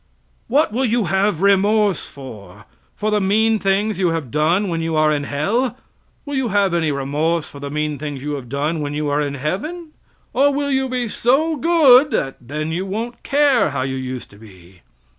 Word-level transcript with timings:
What 0.47 0.73
will 0.73 0.83
you 0.83 1.03
have 1.03 1.43
remorse 1.43 2.07
for? 2.07 2.65
For 2.95 3.11
the 3.11 3.21
mean 3.21 3.59
things 3.59 3.99
you 3.99 4.07
have 4.07 4.31
done 4.31 4.67
when 4.67 4.81
you 4.81 4.95
are 4.95 5.11
in 5.13 5.25
hell? 5.25 5.77
Will 6.25 6.33
you 6.33 6.47
have 6.47 6.73
any 6.73 6.91
remorse 6.91 7.47
for 7.47 7.59
the 7.59 7.69
mean 7.69 7.99
things 7.99 8.23
you 8.23 8.31
have 8.33 8.49
done 8.49 8.79
when 8.79 8.95
you 8.95 9.09
are 9.09 9.21
in 9.21 9.35
heaven? 9.35 9.89
Or 10.33 10.51
will 10.51 10.71
you 10.71 10.89
be 10.89 11.07
so 11.07 11.55
good 11.55 12.09
then 12.09 12.37
that 12.41 12.65
you 12.75 12.83
won't 12.83 13.21
care 13.21 13.69
how 13.69 13.83
you 13.83 13.95
used 13.95 14.31
to 14.31 14.37
be? 14.37 14.81